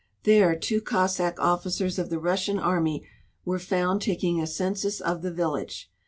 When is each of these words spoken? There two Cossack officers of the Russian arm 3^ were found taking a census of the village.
There 0.23 0.55
two 0.55 0.81
Cossack 0.81 1.39
officers 1.39 1.99
of 1.99 2.09
the 2.09 2.17
Russian 2.17 2.57
arm 2.57 2.85
3^ 2.85 3.03
were 3.45 3.59
found 3.59 4.01
taking 4.01 4.41
a 4.41 4.47
census 4.47 4.99
of 4.99 5.21
the 5.21 5.29
village. 5.31 5.91